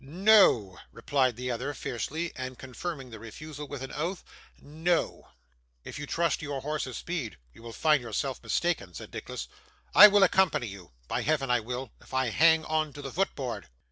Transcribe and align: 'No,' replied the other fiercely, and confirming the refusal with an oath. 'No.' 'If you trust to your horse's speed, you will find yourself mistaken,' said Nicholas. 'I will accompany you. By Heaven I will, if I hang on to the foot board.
'No,' 0.03 0.79
replied 0.91 1.35
the 1.35 1.51
other 1.51 1.75
fiercely, 1.75 2.31
and 2.35 2.57
confirming 2.57 3.11
the 3.11 3.19
refusal 3.19 3.67
with 3.67 3.83
an 3.83 3.91
oath. 3.91 4.23
'No.' 4.59 5.27
'If 5.83 5.99
you 5.99 6.07
trust 6.07 6.39
to 6.39 6.45
your 6.47 6.61
horse's 6.61 6.97
speed, 6.97 7.37
you 7.53 7.61
will 7.61 7.71
find 7.71 8.01
yourself 8.01 8.41
mistaken,' 8.41 8.95
said 8.95 9.13
Nicholas. 9.13 9.47
'I 9.93 10.07
will 10.07 10.23
accompany 10.23 10.65
you. 10.65 10.91
By 11.07 11.21
Heaven 11.21 11.51
I 11.51 11.59
will, 11.59 11.91
if 12.01 12.15
I 12.15 12.29
hang 12.29 12.65
on 12.65 12.93
to 12.93 13.03
the 13.03 13.11
foot 13.13 13.35
board. 13.35 13.67